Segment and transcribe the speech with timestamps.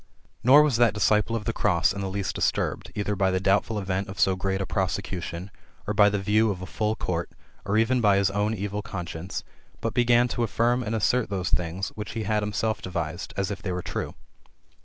[0.43, 3.77] Nor was that disable of the cross*^ in the least disturbed, either by the doubtful
[3.77, 5.51] event of so great a prosecution,
[5.85, 7.29] or by the view of a full court,
[7.65, 9.43] or even by his own evil conscience,
[9.79, 13.61] but began to affirm and assert those things which he had himself devised, as if
[13.61, 14.15] they were true.